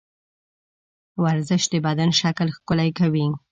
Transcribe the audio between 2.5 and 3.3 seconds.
ښکلی کوي.